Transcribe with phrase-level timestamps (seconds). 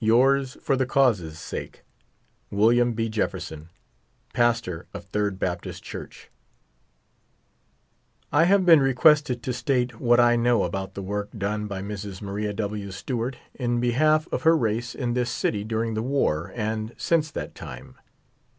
[0.00, 1.84] Yours for the cause's sake,
[2.50, 2.94] WM.
[2.94, 3.10] B.
[3.10, 3.68] JEFFERSON.
[4.32, 6.30] Pastor of Third Baptist Church.
[8.32, 12.22] I have been requested to state what I know about the work done by Mrs.
[12.22, 12.90] Maria W.
[12.90, 17.54] Stewart in behalf of her race in this city during the war and since that
[17.54, 17.96] time.